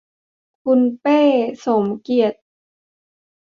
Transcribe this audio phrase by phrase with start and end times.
[0.63, 1.21] คุณเป้
[1.65, 2.39] สมเกียรติ